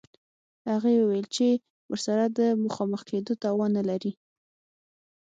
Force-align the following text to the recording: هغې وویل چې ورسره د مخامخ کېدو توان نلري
هغې 0.73 0.93
وویل 0.97 1.27
چې 1.35 1.47
ورسره 1.91 2.23
د 2.37 2.39
مخامخ 2.65 3.01
کېدو 3.09 3.33
توان 3.43 3.71
نلري 3.77 4.11